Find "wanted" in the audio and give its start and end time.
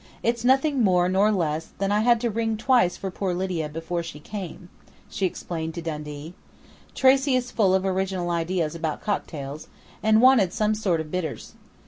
10.19-10.53